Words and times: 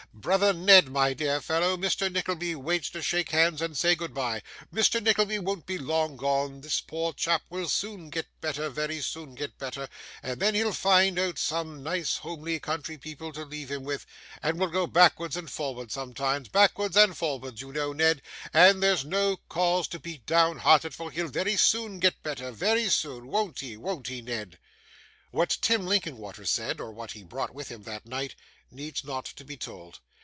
Brother 0.13 0.53
Ned, 0.53 0.89
my 0.89 1.13
dear 1.15 1.41
fellow, 1.41 1.75
Mr. 1.77 2.11
Nickleby 2.11 2.53
waits 2.53 2.91
to 2.91 3.01
shake 3.01 3.31
hands 3.31 3.59
and 3.59 3.75
say 3.75 3.95
goodbye; 3.95 4.43
Mr. 4.71 5.01
Nickleby 5.01 5.39
won't 5.39 5.65
be 5.65 5.79
long 5.79 6.15
gone; 6.15 6.61
this 6.61 6.79
poor 6.79 7.11
chap 7.13 7.41
will 7.49 7.67
soon 7.67 8.11
get 8.11 8.27
better, 8.39 8.69
very 8.69 9.01
soon 9.01 9.33
get 9.33 9.57
better; 9.57 9.87
and 10.21 10.39
then 10.39 10.53
he'll 10.53 10.73
find 10.73 11.17
out 11.17 11.39
some 11.39 11.81
nice 11.81 12.17
homely 12.17 12.59
country 12.59 12.99
people 12.99 13.33
to 13.33 13.43
leave 13.43 13.71
him 13.71 13.83
with, 13.83 14.05
and 14.43 14.59
will 14.59 14.67
go 14.67 14.85
backwards 14.85 15.35
and 15.35 15.49
forwards 15.49 15.93
sometimes 15.95 16.49
backwards 16.49 16.95
and 16.95 17.17
forwards 17.17 17.61
you 17.61 17.71
know, 17.71 17.91
Ned. 17.91 18.21
And 18.53 18.83
there's 18.83 19.03
no 19.05 19.37
cause 19.49 19.87
to 19.87 19.97
be 19.99 20.17
downhearted, 20.19 20.93
for 20.93 21.09
he'll 21.09 21.29
very 21.29 21.55
soon 21.57 21.97
get 21.99 22.21
better, 22.21 22.51
very 22.51 22.89
soon. 22.89 23.25
Won't 23.27 23.61
he, 23.61 23.75
won't 23.75 24.05
he, 24.07 24.21
Ned?' 24.21 24.59
What 25.31 25.57
Tim 25.61 25.87
Linkinwater 25.87 26.45
said, 26.45 26.79
or 26.79 26.91
what 26.91 27.13
he 27.13 27.23
brought 27.23 27.55
with 27.55 27.69
him 27.69 27.83
that 27.83 28.05
night, 28.05 28.35
needs 28.69 29.03
not 29.03 29.25
to 29.25 29.43
be 29.43 29.57
told. 29.57 29.99